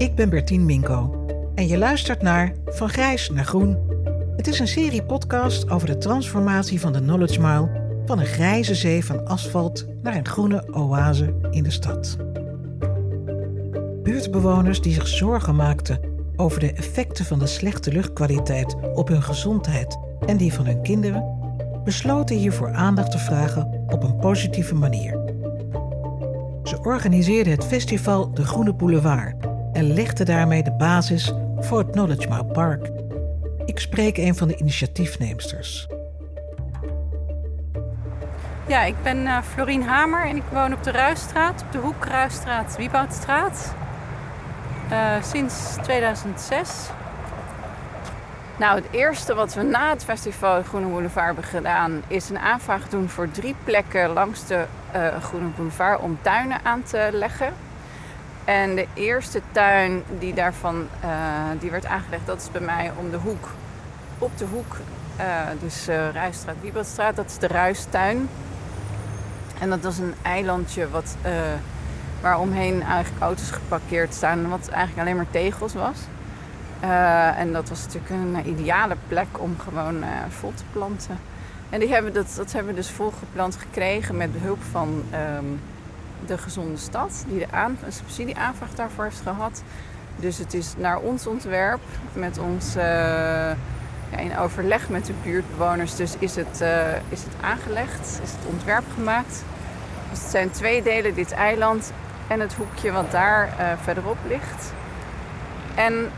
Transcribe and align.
Ik 0.00 0.14
ben 0.14 0.28
Bertien 0.28 0.64
Minko 0.64 1.26
en 1.54 1.66
je 1.66 1.78
luistert 1.78 2.22
naar 2.22 2.52
Van 2.66 2.88
Grijs 2.88 3.30
naar 3.30 3.44
Groen. 3.44 3.78
Het 4.36 4.46
is 4.46 4.58
een 4.58 4.68
serie 4.68 5.02
podcast 5.02 5.70
over 5.70 5.86
de 5.86 5.98
transformatie 5.98 6.80
van 6.80 6.92
de 6.92 7.00
Knowledge 7.00 7.40
Mile 7.40 7.70
van 8.06 8.18
een 8.18 8.26
grijze 8.26 8.74
zee 8.74 9.04
van 9.04 9.26
asfalt 9.26 9.86
naar 10.02 10.16
een 10.16 10.26
groene 10.26 10.74
oase 10.74 11.34
in 11.50 11.62
de 11.62 11.70
stad. 11.70 12.16
Buurtbewoners 14.02 14.80
die 14.80 14.92
zich 14.92 15.08
zorgen 15.08 15.56
maakten 15.56 16.00
over 16.36 16.60
de 16.60 16.72
effecten 16.72 17.24
van 17.24 17.38
de 17.38 17.46
slechte 17.46 17.92
luchtkwaliteit 17.92 18.76
op 18.94 19.08
hun 19.08 19.22
gezondheid 19.22 19.98
en 20.26 20.36
die 20.36 20.52
van 20.52 20.66
hun 20.66 20.82
kinderen, 20.82 21.24
besloten 21.84 22.36
hiervoor 22.36 22.72
aandacht 22.72 23.10
te 23.10 23.18
vragen 23.18 23.84
op 23.88 24.02
een 24.02 24.16
positieve 24.16 24.74
manier. 24.74 25.18
Ze 26.62 26.78
organiseerden 26.82 27.52
het 27.52 27.64
festival 27.64 28.30
De 28.34 28.44
Groene 28.44 28.74
Boulevard 28.74 29.49
en 29.80 29.92
legden 29.92 30.26
daarmee 30.26 30.62
de 30.62 30.72
basis 30.72 31.32
voor 31.58 31.78
het 31.78 31.90
Knowledge 31.90 32.28
Mile 32.28 32.44
Park. 32.44 32.90
Ik 33.64 33.78
spreek 33.78 34.16
een 34.16 34.34
van 34.34 34.48
de 34.48 34.56
initiatiefneemsters. 34.56 35.88
Ja, 38.66 38.82
ik 38.82 38.94
ben 39.02 39.18
uh, 39.18 39.42
Florien 39.42 39.82
Hamer 39.82 40.26
en 40.26 40.36
ik 40.36 40.42
woon 40.52 40.72
op 40.72 40.82
de 40.82 40.90
Ruisstraat, 40.90 41.62
op 41.62 41.72
de 41.72 41.78
hoek 41.78 42.04
Ruisstraat, 42.04 42.76
Wieboudstraat. 42.76 43.74
Uh, 44.90 45.22
sinds 45.22 45.76
2006. 45.82 46.88
Nou, 48.58 48.76
het 48.76 48.86
eerste 48.90 49.34
wat 49.34 49.54
we 49.54 49.62
na 49.62 49.90
het 49.90 50.04
festival 50.04 50.62
Groene 50.62 50.86
Boulevard 50.86 51.26
hebben 51.26 51.44
gedaan, 51.44 52.02
is 52.06 52.30
een 52.30 52.38
aanvraag 52.38 52.88
doen 52.88 53.08
voor 53.08 53.30
drie 53.30 53.54
plekken 53.64 54.12
langs 54.12 54.46
de 54.46 54.64
uh, 54.96 55.16
Groene 55.22 55.48
Boulevard 55.48 56.00
om 56.00 56.18
tuinen 56.22 56.58
aan 56.62 56.82
te 56.82 57.08
leggen. 57.12 57.52
En 58.44 58.74
de 58.74 58.86
eerste 58.94 59.40
tuin 59.52 60.02
die 60.18 60.34
daarvan 60.34 60.88
uh, 61.04 61.10
die 61.58 61.70
werd 61.70 61.86
aangelegd, 61.86 62.26
dat 62.26 62.40
is 62.40 62.50
bij 62.50 62.60
mij 62.60 62.92
om 62.96 63.10
de 63.10 63.16
hoek. 63.16 63.48
Op 64.18 64.38
de 64.38 64.44
hoek, 64.44 64.76
uh, 65.20 65.46
dus 65.60 65.88
uh, 65.88 66.08
Ruisstraat, 66.08 66.54
Wiebelstraat, 66.60 67.16
dat 67.16 67.26
is 67.26 67.38
de 67.38 67.46
Ruistuin. 67.46 68.28
En 69.58 69.70
dat 69.70 69.80
was 69.80 69.98
een 69.98 70.14
eilandje 70.22 70.90
wat, 70.90 71.16
waar 72.20 72.38
omheen 72.38 72.82
eigenlijk 72.82 73.22
auto's 73.22 73.50
geparkeerd 73.50 74.14
staan, 74.14 74.48
wat 74.48 74.68
eigenlijk 74.68 75.00
alleen 75.00 75.16
maar 75.16 75.30
tegels 75.30 75.74
was. 75.74 75.98
en 77.36 77.52
dat 77.52 77.68
was 77.68 77.86
natuurlijk 77.86 78.10
een 78.10 78.48
ideale 78.48 78.96
plek 79.08 79.26
om 79.38 79.58
gewoon 79.58 80.04
vol 80.28 80.52
te 80.54 80.62
planten. 80.72 81.18
En 81.70 81.80
die 81.80 81.88
hebben 81.88 82.12
dat, 82.12 82.34
dat 82.36 82.52
hebben 82.52 82.74
we 82.74 82.80
dus 82.80 82.90
volgeplant 82.90 83.56
gekregen 83.56 84.16
met 84.16 84.32
behulp 84.32 84.62
van 84.70 85.02
um, 85.36 85.60
de 86.26 86.38
Gezonde 86.38 86.76
Stad, 86.76 87.24
die 87.28 87.38
de 87.38 87.46
aan, 87.50 87.78
een 87.84 87.92
subsidieaanvraag 87.92 88.74
daarvoor 88.74 89.04
heeft 89.04 89.20
gehad. 89.20 89.62
Dus 90.16 90.38
het 90.38 90.54
is 90.54 90.74
naar 90.76 90.98
ons 90.98 91.26
ontwerp, 91.26 91.80
met 92.12 92.38
ons 92.38 92.76
uh, 92.76 92.82
ja, 94.10 94.18
in 94.18 94.38
overleg 94.38 94.88
met 94.88 95.06
de 95.06 95.12
buurtbewoners, 95.22 95.96
dus 95.96 96.14
is 96.18 96.36
het, 96.36 96.60
uh, 96.62 96.94
is 97.08 97.22
het 97.22 97.32
aangelegd, 97.40 98.20
is 98.22 98.30
het 98.30 98.46
ontwerp 98.46 98.84
gemaakt. 98.94 99.44
Dus 100.10 100.20
het 100.20 100.30
zijn 100.30 100.50
twee 100.50 100.82
delen, 100.82 101.14
dit 101.14 101.32
eiland 101.32 101.92
en 102.26 102.40
het 102.40 102.54
hoekje 102.54 102.92
wat 102.92 103.10
daar 103.10 103.48
uh, 103.48 103.72
verderop 103.82 104.18
ligt. 104.28 104.72
En 105.74 106.10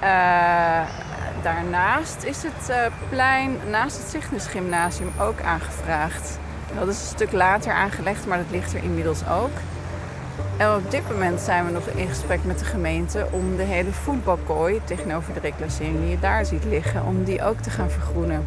daarnaast 1.42 2.22
is 2.22 2.42
het 2.42 2.90
plein 3.08 3.56
naast 3.70 3.96
het 3.96 4.08
Cygnus 4.08 4.48
ook 5.20 5.40
aangevraagd. 5.40 6.38
Dat 6.78 6.88
is 6.88 7.00
een 7.00 7.06
stuk 7.06 7.32
later 7.32 7.72
aangelegd, 7.72 8.26
maar 8.26 8.38
dat 8.38 8.50
ligt 8.50 8.72
er 8.74 8.82
inmiddels 8.82 9.28
ook. 9.28 9.50
En 10.56 10.74
op 10.74 10.90
dit 10.90 11.08
moment 11.10 11.40
zijn 11.40 11.64
we 11.66 11.70
nog 11.70 11.86
in 11.86 12.08
gesprek 12.08 12.44
met 12.44 12.58
de 12.58 12.64
gemeente 12.64 13.26
om 13.30 13.56
de 13.56 13.62
hele 13.62 13.92
voetbalkooi 13.92 14.80
tegenover 14.84 15.34
de 15.34 15.40
reclassering 15.40 16.00
die 16.00 16.10
je 16.10 16.18
daar 16.18 16.46
ziet 16.46 16.64
liggen, 16.64 17.04
om 17.04 17.24
die 17.24 17.42
ook 17.42 17.60
te 17.60 17.70
gaan 17.70 17.90
vergroenen. 17.90 18.46